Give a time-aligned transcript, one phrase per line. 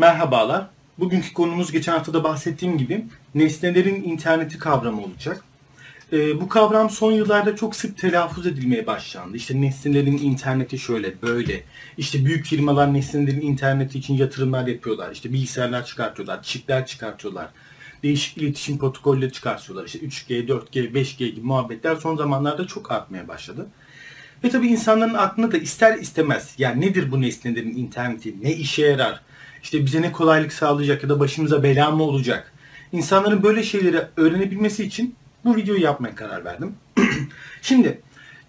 [0.00, 0.66] Merhabalar.
[0.98, 5.44] Bugünkü konumuz geçen hafta da bahsettiğim gibi nesnelerin interneti kavramı olacak.
[6.12, 9.36] Ee, bu kavram son yıllarda çok sık telaffuz edilmeye başlandı.
[9.36, 11.62] İşte nesnelerin interneti şöyle, böyle.
[11.98, 15.12] İşte büyük firmalar nesnelerin interneti için yatırımlar yapıyorlar.
[15.12, 17.48] İşte bilgisayarlar çıkartıyorlar, çipler çıkartıyorlar.
[18.02, 19.86] Değişik iletişim protokolleri çıkartıyorlar.
[19.86, 23.66] İşte 3G, 4G, 5G gibi muhabbetler son zamanlarda çok artmaya başladı.
[24.44, 29.22] Ve tabii insanların aklına da ister istemez yani nedir bu nesnelerin interneti, ne işe yarar,
[29.62, 32.52] işte bize ne kolaylık sağlayacak ya da başımıza bela mı olacak?
[32.92, 35.14] İnsanların böyle şeyleri öğrenebilmesi için
[35.44, 36.74] bu videoyu yapmaya karar verdim.
[37.62, 38.00] Şimdi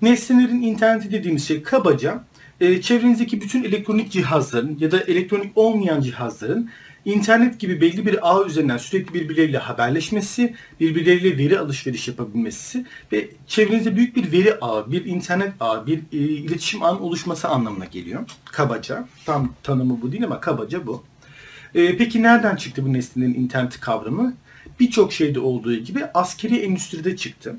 [0.02, 2.24] nesnelerin interneti dediğimiz şey kabaca
[2.62, 6.70] e, çevrenizdeki bütün elektronik cihazların ya da elektronik olmayan cihazların
[7.06, 13.96] internet gibi belli bir ağ üzerinden sürekli birbirleriyle haberleşmesi, birbirleriyle veri alışveriş yapabilmesi ve çevrenizde
[13.96, 18.22] büyük bir veri ağı, bir internet ağı, bir e, iletişim ağının oluşması anlamına geliyor.
[18.46, 19.08] Kabaca.
[19.26, 21.04] Tam tanımı bu değil ama kabaca bu.
[21.76, 24.34] E, peki nereden çıktı bu nesnelerin interneti kavramı?
[24.80, 27.56] Birçok şeyde olduğu gibi askeri endüstride çıktı.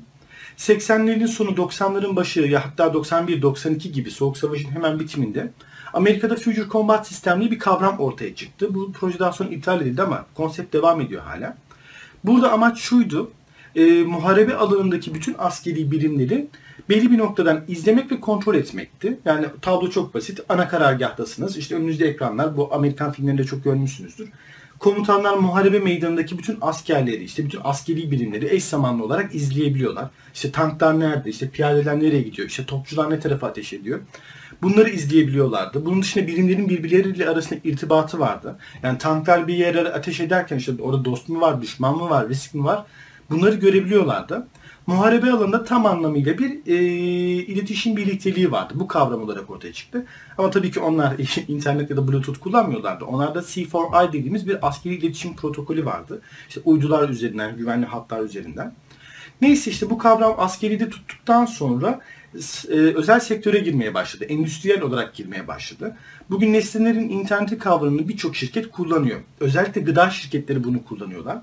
[0.57, 5.51] 80'lerin sonu 90'ların başı ya hatta 91-92 gibi Soğuk Savaş'ın hemen bitiminde
[5.93, 8.75] Amerika'da Future Combat sistemli bir kavram ortaya çıktı.
[8.75, 11.57] Bu projeden sonra iptal edildi ama konsept devam ediyor hala.
[12.23, 13.31] Burada amaç şuydu.
[13.75, 16.47] E, muharebe alanındaki bütün askeri birimleri
[16.89, 19.19] belli bir noktadan izlemek ve kontrol etmekti.
[19.25, 20.39] Yani tablo çok basit.
[20.49, 21.57] Ana karargahtasınız.
[21.57, 22.57] İşte önünüzde ekranlar.
[22.57, 24.29] Bu Amerikan filmlerinde çok görmüşsünüzdür.
[24.79, 30.09] Komutanlar muharebe meydanındaki bütün askerleri, işte bütün askeri birimleri eş zamanlı olarak izleyebiliyorlar.
[30.33, 33.99] İşte tanklar nerede, işte piyadeler nereye gidiyor, işte topçular ne tarafa ateş ediyor.
[34.63, 35.85] Bunları izleyebiliyorlardı.
[35.85, 38.57] Bunun dışında birimlerin birbirleriyle arasında irtibatı vardı.
[38.83, 42.53] Yani tanklar bir yere ateş ederken işte orada dost mu var, düşman mı var, risk
[42.53, 42.85] mi var?
[43.29, 44.47] Bunları görebiliyorlardı.
[44.87, 46.75] Muharebe alanında tam anlamıyla bir e,
[47.43, 48.73] iletişim birlikteliği vardı.
[48.75, 50.05] Bu kavram olarak ortaya çıktı.
[50.37, 51.15] Ama tabii ki onlar
[51.47, 53.05] internet ya da bluetooth kullanmıyorlardı.
[53.05, 56.21] Onlarda C4I dediğimiz bir askeri iletişim protokolü vardı.
[56.49, 58.73] İşte uydular üzerinden, güvenli hatlar üzerinden.
[59.41, 61.99] Neyse işte bu kavram askeride tuttuktan sonra
[62.69, 64.25] e, özel sektöre girmeye başladı.
[64.25, 65.95] Endüstriyel olarak girmeye başladı.
[66.29, 69.19] Bugün nesnelerin interneti kavramını birçok şirket kullanıyor.
[69.39, 71.37] Özellikle gıda şirketleri bunu kullanıyorlar.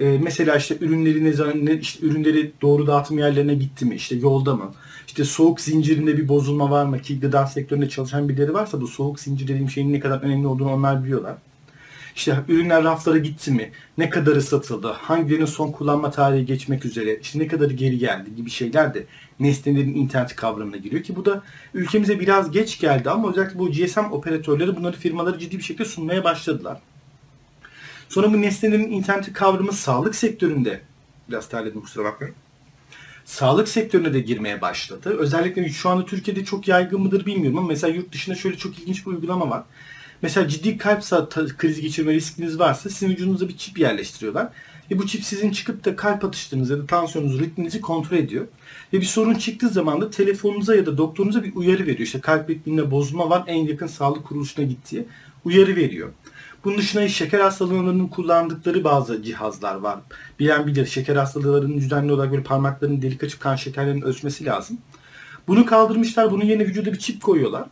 [0.00, 3.94] E, mesela işte ürünleri ne zaman işte ürünleri doğru dağıtım yerlerine gitti mi?
[3.94, 4.74] İşte yolda mı?
[5.06, 9.20] İşte soğuk zincirinde bir bozulma var mı ki gıda sektöründe çalışan birileri varsa bu soğuk
[9.20, 11.34] zincir dediğim şeyin ne kadar önemli olduğunu onlar biliyorlar.
[12.16, 13.72] İşte ürünler raflara gitti mi?
[13.98, 14.88] Ne kadarı satıldı?
[14.88, 17.18] Hangilerinin son kullanma tarihi geçmek üzere?
[17.20, 19.06] İşte ne kadarı geri geldi gibi şeyler de
[19.40, 21.42] nesnelerin internet kavramına giriyor ki bu da
[21.74, 26.24] ülkemize biraz geç geldi ama özellikle bu GSM operatörleri bunları firmaları ciddi bir şekilde sunmaya
[26.24, 26.80] başladılar.
[28.08, 30.80] Sonra bu nesnelerin interneti kavramı sağlık sektöründe
[31.28, 32.34] biraz terledim kusura bakmayın.
[33.24, 35.16] Sağlık sektörüne de girmeye başladı.
[35.18, 39.06] Özellikle şu anda Türkiye'de çok yaygın mıdır bilmiyorum ama mesela yurt dışında şöyle çok ilginç
[39.06, 39.64] bir uygulama var.
[40.22, 41.02] Mesela ciddi kalp
[41.58, 44.48] krizi geçirme riskiniz varsa sizin vücudunuza bir çip yerleştiriyorlar.
[44.90, 48.46] Ve bu çip sizin çıkıp da kalp atışlarınızı ya da tansiyonunuzu, ritminizi kontrol ediyor.
[48.92, 51.98] Ve bir sorun çıktığı zaman da telefonunuza ya da doktorunuza bir uyarı veriyor.
[51.98, 55.06] İşte kalp ritminde bozulma var en yakın sağlık kuruluşuna gittiği
[55.44, 56.08] uyarı veriyor.
[56.64, 59.98] Bunun dışında şeker hastalarının kullandıkları bazı cihazlar var.
[60.38, 64.78] Bilen bilir şeker hastalarının düzenli olarak böyle parmaklarının delik açıp kan şekerlerinin ölçmesi lazım.
[65.48, 66.30] Bunu kaldırmışlar.
[66.30, 67.64] Bunun yerine vücuda bir çip koyuyorlar.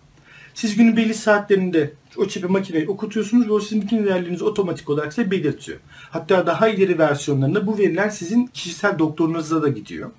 [0.55, 5.13] Siz günün belli saatlerinde o çipi makineye okutuyorsunuz ve o sizin bütün değerlerinizi otomatik olarak
[5.13, 5.79] size belirtiyor.
[6.11, 10.11] Hatta daha ileri versiyonlarında bu veriler sizin kişisel doktorunuza da gidiyor.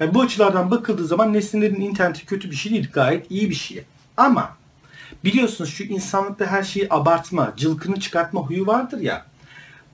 [0.00, 2.90] Yani bu açılardan bakıldığı zaman nesnelerin interneti kötü bir şey değil.
[2.92, 3.84] Gayet iyi bir şey.
[4.16, 4.56] Ama
[5.24, 9.26] biliyorsunuz şu insanlıkta her şeyi abartma, cılkını çıkartma huyu vardır ya.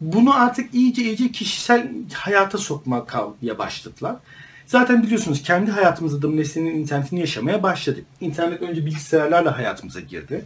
[0.01, 4.17] Bunu artık iyice iyice kişisel hayata sokmaya başladılar.
[4.67, 8.05] Zaten biliyorsunuz kendi hayatımızda da nesnenin internetini yaşamaya başladık.
[8.21, 10.45] İnternet önce bilgisayarlarla hayatımıza girdi.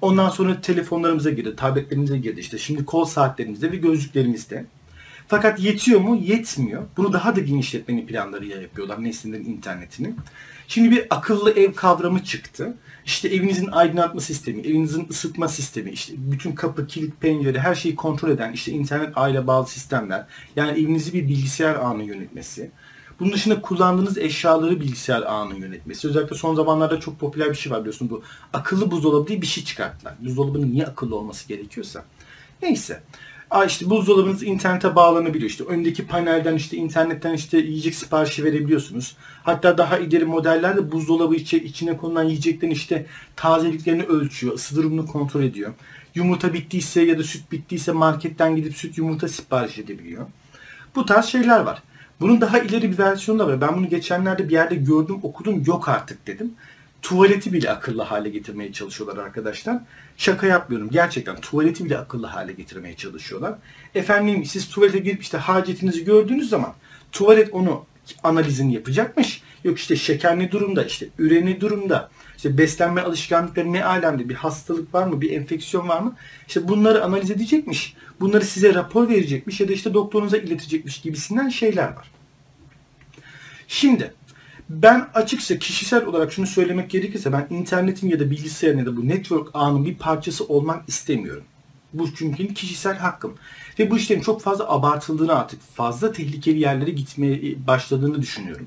[0.00, 2.40] Ondan sonra telefonlarımıza girdi, tabletlerimize girdi.
[2.40, 4.64] İşte şimdi kol saatlerimizde ve gözlüklerimizde.
[5.28, 6.16] Fakat yetiyor mu?
[6.16, 6.82] Yetmiyor.
[6.96, 10.14] Bunu daha da genişletmenin planları yapıyorlar nesnelerin internetini.
[10.68, 12.74] Şimdi bir akıllı ev kavramı çıktı.
[13.04, 18.30] İşte evinizin aydınlatma sistemi, evinizin ısıtma sistemi, işte bütün kapı, kilit, pencere her şeyi kontrol
[18.30, 20.26] eden işte internet aile bağlı sistemler.
[20.56, 22.70] Yani evinizi bir bilgisayar ağına yönetmesi.
[23.20, 26.08] Bunun dışında kullandığınız eşyaları bilgisayar ağının yönetmesi.
[26.08, 28.22] Özellikle son zamanlarda çok popüler bir şey var biliyorsun bu.
[28.52, 30.14] Akıllı buzdolabı diye bir şey çıkarttılar.
[30.20, 32.04] Buzdolabının niye akıllı olması gerekiyorsa.
[32.62, 33.02] Neyse.
[33.50, 35.50] Aa işte buzdolabınız internete bağlanabiliyor.
[35.50, 39.16] İşte öndeki panelden işte internetten işte yiyecek siparişi verebiliyorsunuz.
[39.42, 43.06] Hatta daha ileri modellerde buzdolabı içi, içine konulan yiyeceklerin işte
[43.36, 44.54] tazeliklerini ölçüyor.
[44.54, 45.72] ısı durumunu kontrol ediyor.
[46.14, 50.26] Yumurta bittiyse ya da süt bittiyse marketten gidip süt yumurta sipariş edebiliyor.
[50.94, 51.82] Bu tarz şeyler var.
[52.20, 53.60] Bunun daha ileri bir versiyonu da var.
[53.60, 55.62] Ben bunu geçenlerde bir yerde gördüm, okudum.
[55.66, 56.54] Yok artık dedim.
[57.02, 59.78] tuvaleti bile akıllı hale getirmeye çalışıyorlar arkadaşlar.
[60.16, 60.90] Şaka yapmıyorum.
[60.90, 63.54] Gerçekten tuvaleti bile akıllı hale getirmeye çalışıyorlar.
[63.94, 66.72] Efendim siz tuvalete girip işte hacetinizi gördüğünüz zaman
[67.12, 67.84] tuvalet onu
[68.22, 69.42] analizini yapacakmış.
[69.64, 74.94] Yok işte şeker ne durumda, işte üreni durumda, işte beslenme alışkanlıkları ne alemde, bir hastalık
[74.94, 76.16] var mı, bir enfeksiyon var mı?
[76.48, 77.94] İşte bunları analiz edecekmiş.
[78.20, 82.10] Bunları size rapor verecekmiş ya da işte doktorunuza iletecekmiş gibisinden şeyler var.
[83.68, 84.14] Şimdi
[84.70, 89.08] ben açıkça kişisel olarak şunu söylemek gerekirse ben internetin ya da bilgisayarın ya da bu
[89.08, 91.44] network ağının bir parçası olmak istemiyorum.
[91.92, 93.34] Bu çünkü kişisel hakkım.
[93.78, 98.66] Ve bu işlerin çok fazla abartıldığını artık fazla tehlikeli yerlere gitmeye başladığını düşünüyorum.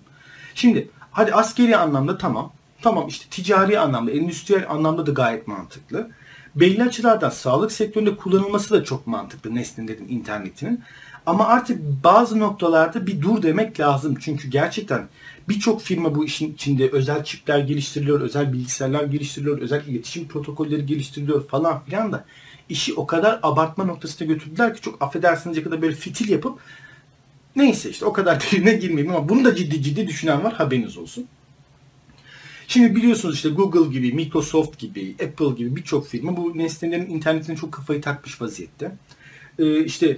[0.55, 2.51] Şimdi hadi askeri anlamda tamam.
[2.81, 6.09] Tamam işte ticari anlamda, endüstriyel anlamda da gayet mantıklı.
[6.55, 10.83] Belli açılardan sağlık sektöründe kullanılması da çok mantıklı nesnelerin, internetinin.
[11.25, 14.15] Ama artık bazı noktalarda bir dur demek lazım.
[14.19, 15.07] Çünkü gerçekten
[15.49, 21.47] birçok firma bu işin içinde özel çipler geliştiriliyor, özel bilgisayarlar geliştiriliyor, özel iletişim protokolleri geliştiriliyor
[21.47, 22.25] falan filan da
[22.69, 26.59] işi o kadar abartma noktasına götürdüler ki çok affedersiniz ya kadar böyle fitil yapıp
[27.55, 31.27] neyse işte o kadar derine girmeyeyim ama bunu da ciddi ciddi düşünen var haberiniz olsun.
[32.67, 37.71] Şimdi biliyorsunuz işte Google gibi, Microsoft gibi, Apple gibi birçok firma bu nesnelerin internetine çok
[37.71, 38.91] kafayı takmış vaziyette.
[39.59, 40.17] Ee, işte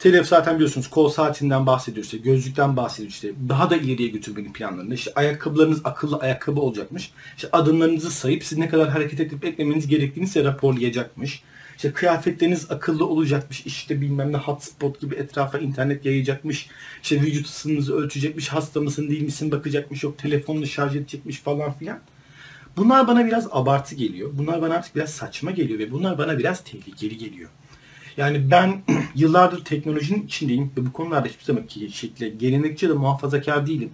[0.00, 4.94] Telef zaten biliyorsunuz kol saatinden bahsediyor işte gözlükten bahsediyor işte daha da ileriye götürmenin planlarında
[4.94, 7.12] işte ayakkabılarınız akıllı ayakkabı olacakmış.
[7.36, 11.42] İşte adımlarınızı sayıp siz ne kadar hareket edip eklemeniz gerektiğini size raporlayacakmış.
[11.80, 13.66] İşte kıyafetleriniz akıllı olacakmış.
[13.66, 16.68] işte bilmem ne hotspot gibi etrafa internet yayacakmış.
[17.02, 18.48] İşte vücut ısınızı ölçecekmiş.
[18.48, 20.02] Hasta mısın değil misin bakacakmış.
[20.02, 21.98] Yok telefonunu şarj edecekmiş falan filan.
[22.76, 24.30] Bunlar bana biraz abartı geliyor.
[24.32, 27.50] Bunlar bana artık biraz saçma geliyor ve bunlar bana biraz tehlikeli geliyor.
[28.16, 28.82] Yani ben
[29.14, 33.90] yıllardır teknolojinin içindeyim ve bu konularda hiçbir zaman ki şekilde gelenekçi de muhafazakar değilim.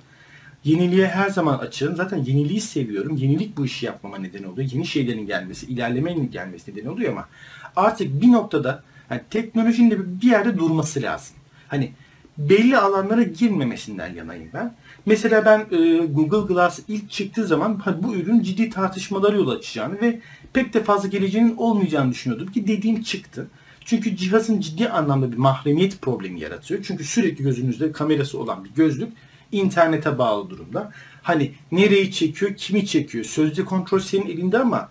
[0.67, 1.97] Yeniliğe her zaman açığım.
[1.97, 3.17] Zaten yeniliği seviyorum.
[3.17, 4.71] Yenilik bu işi yapmama neden oluyor.
[4.73, 7.29] Yeni şeylerin gelmesi, ilerlemenin gelmesi neden oluyor ama
[7.77, 11.37] artık bir noktada yani teknolojinin de bir yerde durması lazım.
[11.69, 11.93] Hani
[12.39, 14.75] belli alanlara girmemesinden yanayım ben.
[15.07, 20.21] Mesela ben e, Google Glass ilk çıktığı zaman bu ürün ciddi tartışmalara yol açacağını ve
[20.53, 23.49] pek de fazla geleceğinin olmayacağını düşünüyordum ki dediğim çıktı.
[23.85, 26.85] Çünkü cihazın ciddi anlamda bir mahremiyet problemi yaratıyor.
[26.87, 29.13] Çünkü sürekli gözünüzde kamerası olan bir gözlük
[29.52, 30.93] internete bağlı durumda.
[31.22, 33.25] Hani nereyi çekiyor, kimi çekiyor?
[33.25, 34.88] Sözde kontrol senin elinde ama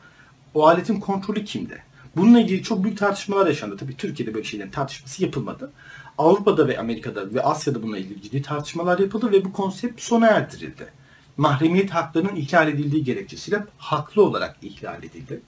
[0.53, 1.77] o aletin kontrolü kimde?
[2.15, 3.77] Bununla ilgili çok büyük tartışmalar yaşandı.
[3.77, 5.71] Tabii Türkiye'de böyle şeylerin tartışması yapılmadı.
[6.17, 10.87] Avrupa'da ve Amerika'da ve Asya'da bununla ilgili ciddi tartışmalar yapıldı ve bu konsept sona erdirildi.
[11.37, 15.41] Mahremiyet haklarının ihlal edildiği gerekçesiyle haklı olarak ihlal edildi.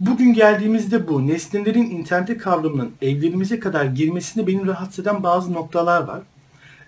[0.00, 6.22] Bugün geldiğimizde bu nesnelerin internete kavramının evlerimize kadar girmesinde beni rahatsız eden bazı noktalar var.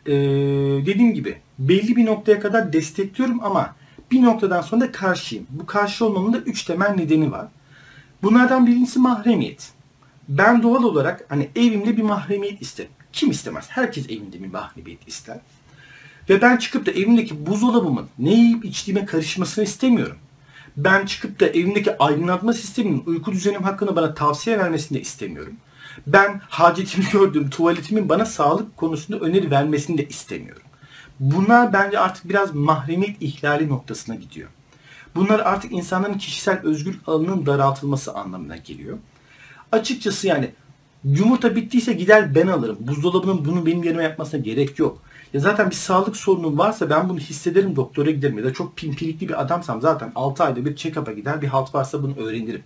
[0.09, 0.13] Ee,
[0.87, 3.75] dediğim gibi belli bir noktaya kadar destekliyorum ama
[4.11, 5.47] bir noktadan sonra da karşıyım.
[5.51, 7.49] Bu karşı olmamın da üç temel nedeni var.
[8.23, 9.73] Bunlardan birincisi mahremiyet.
[10.29, 12.91] Ben doğal olarak hani evimde bir mahremiyet isterim.
[13.13, 13.67] Kim istemez?
[13.69, 15.39] Herkes evinde bir mahremiyet ister.
[16.31, 20.17] Ve ben çıkıp da evimdeki buzdolabımın ne yiyip içtiğime karışmasını istemiyorum
[20.79, 25.57] ben çıkıp da evimdeki aydınlatma sisteminin uyku düzenim hakkında bana tavsiye vermesini de istemiyorum.
[26.07, 30.63] Ben hacetimi gördüğüm tuvaletimin bana sağlık konusunda öneri vermesini de istemiyorum.
[31.21, 34.49] Bunlar bence artık biraz mahremiyet ihlali noktasına gidiyor.
[35.15, 38.99] Bunlar artık insanların kişisel özgür alanının daraltılması anlamına geliyor.
[39.73, 40.51] Açıkçası yani
[41.05, 42.77] yumurta bittiyse gider ben alırım.
[42.81, 45.03] Buzdolabının bunu benim yerime yapmasına gerek yok.
[45.33, 49.29] Ya zaten bir sağlık sorunum varsa ben bunu hissederim doktora giderim ya da çok pimpirikli
[49.29, 52.63] bir adamsam zaten 6 ayda bir check-up'a gider bir halt varsa bunu öğrenirim.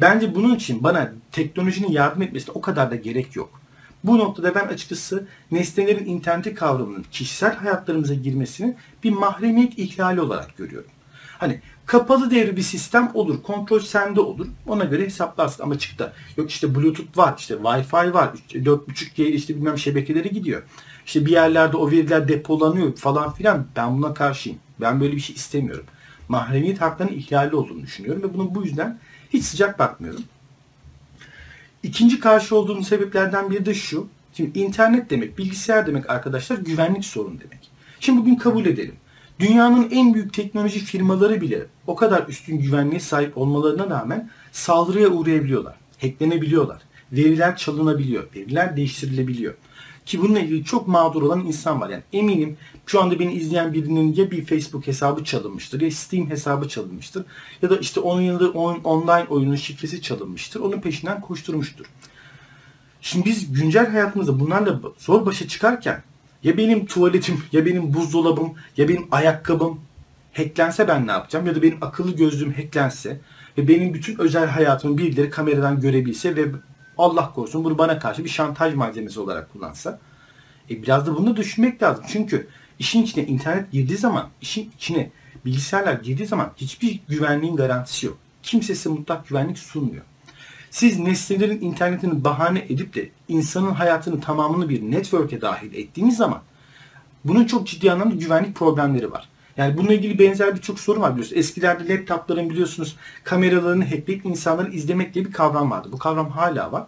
[0.00, 3.60] Bence bunun için bana teknolojinin yardım etmesine o kadar da gerek yok.
[4.04, 10.90] Bu noktada ben açıkçası nesnelerin interneti kavramının kişisel hayatlarımıza girmesini bir mahremiyet ihlali olarak görüyorum.
[11.38, 13.42] Hani kapalı devre bir sistem olur.
[13.42, 14.46] Kontrol sende olur.
[14.66, 15.62] Ona göre hesaplarsın.
[15.62, 16.12] Ama çıktı.
[16.36, 17.34] Yok işte Bluetooth var.
[17.38, 18.30] işte Wi-Fi var.
[18.52, 20.62] 4.5G işte bilmem şebekeleri gidiyor
[21.08, 23.66] işte bir yerlerde o veriler depolanıyor falan filan.
[23.76, 24.58] Ben buna karşıyım.
[24.80, 25.84] Ben böyle bir şey istemiyorum.
[26.28, 28.98] Mahremiyet haklarının ihlali olduğunu düşünüyorum ve bunun bu yüzden
[29.32, 30.22] hiç sıcak bakmıyorum.
[31.82, 34.08] İkinci karşı olduğum sebeplerden biri de şu.
[34.32, 37.70] Şimdi internet demek, bilgisayar demek arkadaşlar güvenlik sorunu demek.
[38.00, 38.94] Şimdi bugün kabul edelim.
[39.40, 45.74] Dünyanın en büyük teknoloji firmaları bile o kadar üstün güvenliğe sahip olmalarına rağmen saldırıya uğrayabiliyorlar.
[46.00, 46.82] Hacklenebiliyorlar.
[47.12, 48.28] Veriler çalınabiliyor.
[48.36, 49.54] Veriler değiştirilebiliyor.
[50.08, 51.90] Ki bununla ilgili çok mağdur olan insan var.
[51.90, 56.68] Yani eminim şu anda beni izleyen birinin ya bir Facebook hesabı çalınmıştır ya Steam hesabı
[56.68, 57.24] çalınmıştır.
[57.62, 60.60] Ya da işte 10 yıldır on, online oyunun şifresi çalınmıştır.
[60.60, 61.86] Onun peşinden koşturmuştur.
[63.00, 66.02] Şimdi biz güncel hayatımızda bunlarla zor başa çıkarken
[66.42, 69.80] ya benim tuvaletim, ya benim buzdolabım, ya benim ayakkabım
[70.32, 71.46] hacklense ben ne yapacağım?
[71.46, 73.20] Ya da benim akıllı gözlüğüm hacklense
[73.58, 76.44] ve benim bütün özel hayatımı birileri kameradan görebilse ve
[76.98, 79.98] Allah korusun bunu bana karşı bir şantaj malzemesi olarak kullansa.
[80.70, 82.04] E biraz da bunu düşünmek lazım.
[82.08, 85.10] Çünkü işin içine internet girdiği zaman, işin içine
[85.44, 88.18] bilgisayarlar girdiği zaman hiçbir güvenliğin garantisi yok.
[88.42, 90.04] Kimse size mutlak güvenlik sunmuyor.
[90.70, 96.42] Siz nesnelerin internetini bahane edip de insanın hayatını tamamını bir network'e dahil ettiğiniz zaman
[97.24, 99.28] bunun çok ciddi anlamda güvenlik problemleri var.
[99.58, 101.38] Yani bununla ilgili benzer birçok sorun var biliyorsunuz.
[101.38, 105.88] Eskilerde laptopların biliyorsunuz kameralarını hackleyip insanları izlemek diye bir kavram vardı.
[105.92, 106.86] Bu kavram hala var.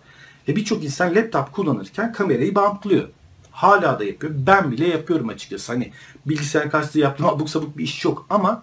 [0.48, 3.08] Ve birçok insan laptop kullanırken kamerayı bantlıyor.
[3.50, 4.32] Hala da yapıyor.
[4.36, 5.72] Ben bile yapıyorum açıkçası.
[5.72, 5.92] Hani
[6.26, 8.62] bilgisayar karşısında yaptığım abuk sabuk bir iş yok ama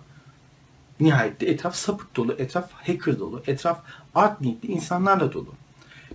[1.00, 3.80] nihayette etraf sapık dolu, etraf hacker dolu, etraf
[4.16, 5.54] art niyetli insanlarla dolu.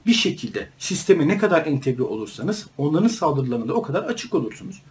[0.07, 4.83] Bir şekilde sisteme ne kadar entegre olursanız onların saldırılarına da o kadar açık olursunuz.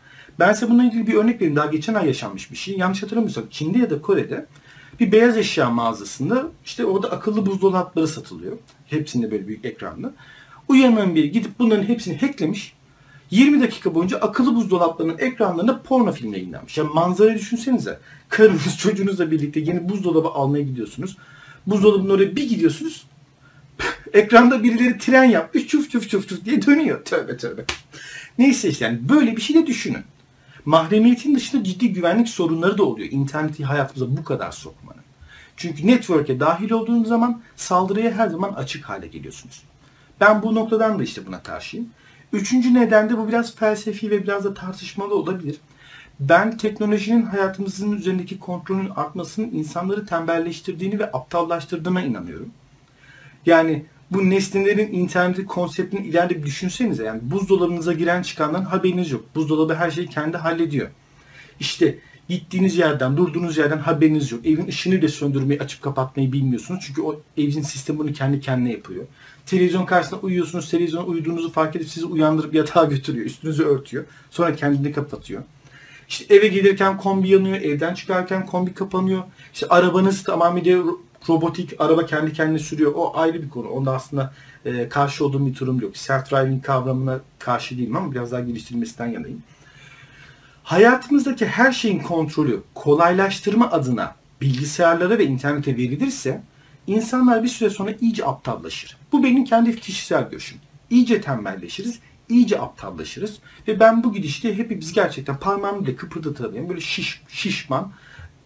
[0.41, 1.55] Ben size bununla ilgili bir örnek vereyim.
[1.55, 2.77] Daha geçen ay yaşanmış bir şey.
[2.77, 4.45] Yanlış hatırlamıyorsam Çin'de ya da Kore'de
[4.99, 8.57] bir beyaz eşya mağazasında işte orada akıllı buzdolapları satılıyor.
[8.87, 10.13] Hepsinde böyle büyük ekranlı.
[10.67, 12.73] Uyanan biri gidip bunların hepsini hacklemiş.
[13.31, 16.77] 20 dakika boyunca akıllı buzdolaplarının ekranlarında porno filmi yayınlanmış.
[16.77, 17.99] Yani manzarayı düşünsenize.
[18.29, 21.17] Karınız çocuğunuzla birlikte yeni buzdolabı almaya gidiyorsunuz.
[21.67, 23.07] Buzdolabının oraya bir gidiyorsunuz.
[24.13, 27.05] Ekranda birileri tren yapmış çuf çuf çuf çuf diye dönüyor.
[27.05, 27.65] Tövbe tövbe.
[28.37, 30.03] Neyse işte yani böyle bir şey de düşünün.
[30.65, 33.07] Mahremiyetin dışında ciddi güvenlik sorunları da oluyor.
[33.11, 35.01] İnterneti hayatımıza bu kadar sokmanın.
[35.57, 39.63] Çünkü network'e dahil olduğunuz zaman saldırıya her zaman açık hale geliyorsunuz.
[40.19, 41.89] Ben bu noktadan da işte buna karşıyım.
[42.33, 45.57] Üçüncü neden de bu biraz felsefi ve biraz da tartışmalı olabilir.
[46.19, 52.51] Ben teknolojinin hayatımızın üzerindeki kontrolün artmasının insanları tembelleştirdiğini ve aptallaştırdığına inanıyorum.
[53.45, 57.03] Yani bu nesnelerin interneti konseptini ileride bir düşünsenize.
[57.03, 59.23] Yani buzdolabınıza giren çıkandan haberiniz yok.
[59.35, 60.89] Buzdolabı her şeyi kendi hallediyor.
[61.59, 61.97] İşte
[62.29, 64.45] gittiğiniz yerden, durduğunuz yerden haberiniz yok.
[64.45, 66.83] Evin ışığını bile söndürmeyi, açıp kapatmayı bilmiyorsunuz.
[66.87, 69.05] Çünkü o evin sistemi bunu kendi kendine yapıyor.
[69.45, 70.69] Televizyon karşısında uyuyorsunuz.
[70.69, 73.25] Televizyon uyuduğunuzu fark edip sizi uyandırıp yatağa götürüyor.
[73.25, 74.05] Üstünüzü örtüyor.
[74.31, 75.43] Sonra kendini kapatıyor.
[76.09, 77.57] İşte eve gelirken kombi yanıyor.
[77.57, 79.23] Evden çıkarken kombi kapanıyor.
[79.53, 80.83] İşte arabanız tamamıyla
[81.29, 82.91] robotik araba kendi kendine sürüyor.
[82.95, 83.67] O ayrı bir konu.
[83.69, 84.33] Onda aslında
[84.65, 85.95] e, karşı olduğum bir durum yok.
[85.95, 89.43] Self-driving kavramına karşı değilim ama biraz daha geliştirilmesinden yanayım.
[90.63, 96.41] Hayatımızdaki her şeyin kontrolü kolaylaştırma adına bilgisayarlara ve internete verilirse
[96.87, 98.97] insanlar bir süre sonra iyice aptallaşır.
[99.11, 100.57] Bu benim kendi kişisel görüşüm.
[100.89, 101.99] İyice tembelleşiriz,
[102.29, 103.37] iyice aptallaşırız
[103.67, 107.91] ve ben bu gidişte hepimiz gerçekten parmağımı bile kıpırdatamayan böyle şiş, şişman,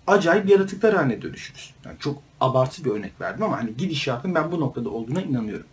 [0.07, 1.73] acayip yaratıklar haline dönüşürüz.
[1.85, 5.65] Yani çok abartı bir örnek verdim ama hani gidişatın ben bu noktada olduğuna inanıyorum.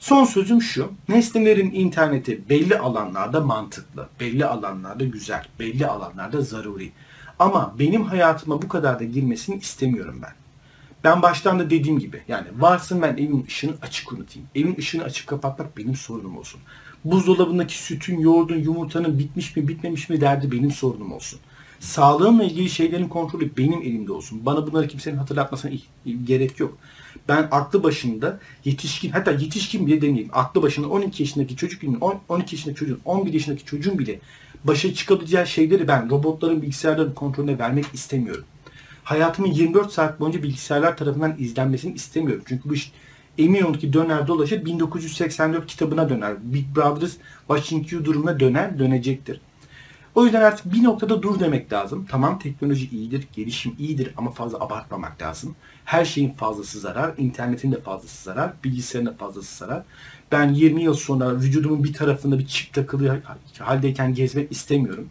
[0.00, 0.92] Son sözüm şu.
[1.08, 6.92] Nesnelerin interneti belli alanlarda mantıklı, belli alanlarda güzel, belli alanlarda zaruri.
[7.38, 10.32] Ama benim hayatıma bu kadar da girmesini istemiyorum ben.
[11.04, 14.48] Ben baştan da dediğim gibi yani varsın ben evin ışığını açık unutayım.
[14.54, 16.60] Evin ışığını açık kapatmak benim sorunum olsun.
[17.04, 21.40] Buzdolabındaki sütün, yoğurdun, yumurtanın bitmiş mi bitmemiş mi derdi benim sorunum olsun.
[21.84, 24.46] Sağlığımla ilgili şeylerin kontrolü benim elimde olsun.
[24.46, 25.72] Bana bunları kimsenin hatırlatmasına
[26.24, 26.78] gerek yok.
[27.28, 30.30] Ben aklı başında yetişkin hatta yetişkin bile demeyeyim.
[30.32, 31.82] Aklı başında 12 yaşındaki çocuk
[32.28, 34.20] 12 yaşındaki çocuğun 11 yaşındaki çocuğun bile
[34.64, 38.44] başa çıkabileceği şeyleri ben robotların bilgisayarların kontrolüne vermek istemiyorum.
[39.04, 42.44] Hayatımın 24 saat boyunca bilgisayarlar tarafından izlenmesini istemiyorum.
[42.48, 42.92] Çünkü bu iş
[43.38, 46.34] emin olun ki döner dolaşır 1984 kitabına döner.
[46.42, 49.40] Big Brothers Watching You durumuna döner dönecektir.
[50.14, 52.06] O yüzden artık bir noktada dur demek lazım.
[52.10, 55.56] Tamam teknoloji iyidir, gelişim iyidir ama fazla abartmamak lazım.
[55.84, 59.82] Her şeyin fazlası zarar, internetin de fazlası zarar, bilgisayarın da fazlası zarar.
[60.32, 63.22] Ben 20 yıl sonra vücudumun bir tarafında bir çip takılı
[63.58, 65.08] haldeyken gezmek istemiyorum.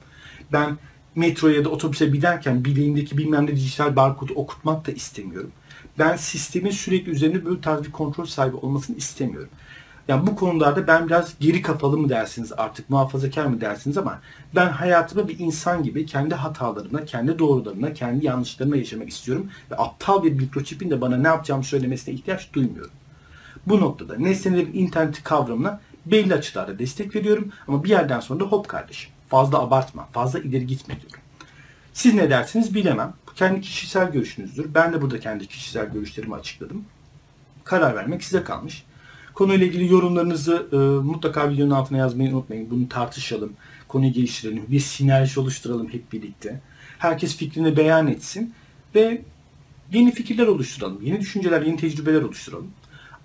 [0.51, 0.77] Ben
[1.15, 5.51] metroya ya da otobüse binerken bileğimdeki bilmem ne dijital barkodu okutmak da istemiyorum.
[5.99, 9.49] Ben sistemin sürekli üzerinde böyle tarz bir kontrol sahibi olmasını istemiyorum.
[10.07, 14.19] Yani bu konularda ben biraz geri kafalı mı dersiniz artık muhafazakar mı dersiniz ama
[14.55, 19.49] ben hayatımı bir insan gibi kendi hatalarına, kendi doğrularına, kendi yanlışlarına yaşamak istiyorum.
[19.71, 22.91] Ve aptal bir mikroçipin de bana ne yapacağımı söylemesine ihtiyaç duymuyorum.
[23.67, 28.67] Bu noktada nesnelerin interneti kavramına belli açılarda destek veriyorum ama bir yerden sonra da hop
[28.67, 31.19] kardeşim fazla abartma, fazla ileri gitme diyorum.
[31.93, 33.13] Siz ne dersiniz bilemem.
[33.27, 34.73] Bu kendi kişisel görüşünüzdür.
[34.73, 36.85] Ben de burada kendi kişisel görüşlerimi açıkladım.
[37.63, 38.85] Karar vermek size kalmış.
[39.33, 40.75] Konuyla ilgili yorumlarınızı e,
[41.05, 42.69] mutlaka videonun altına yazmayı unutmayın.
[42.71, 43.53] Bunu tartışalım,
[43.87, 46.61] konuyu geliştirelim, bir sinerji oluşturalım hep birlikte.
[46.99, 48.53] Herkes fikrini beyan etsin
[48.95, 49.21] ve
[49.91, 52.71] yeni fikirler oluşturalım, yeni düşünceler, yeni tecrübeler oluşturalım.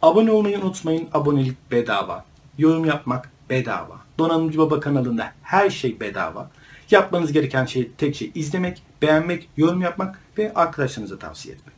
[0.02, 1.08] Abone olmayı unutmayın.
[1.12, 2.24] Abonelik bedava.
[2.58, 4.00] Yorum yapmak bedava.
[4.18, 6.50] Donanımcı Baba kanalında her şey bedava.
[6.90, 11.74] Yapmanız gereken şey tek şey izlemek, beğenmek, yorum yapmak ve arkadaşlarınıza tavsiye etmek.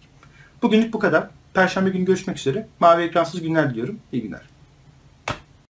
[0.63, 1.29] Bugünlük bu kadar.
[1.55, 2.67] Perşembe günü görüşmek üzere.
[2.81, 3.99] Mavi ekransız günler diliyorum.
[4.13, 4.50] İyi günler.